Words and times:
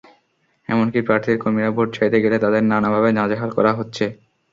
এমনকি 0.69 0.99
প্রার্থীর 1.01 1.37
কর্মীরা 1.39 1.71
ভোট 1.75 1.87
চাইতে 1.97 2.17
গেলে 2.23 2.37
তাঁদের 2.39 2.63
নানাভাবে 2.71 3.09
নাজেহাল 3.13 3.49
করা 3.57 3.71
হচ্ছে। 3.79 4.05